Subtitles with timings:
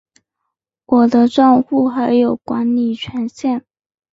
[0.87, 3.63] 我的帐户还有管理权限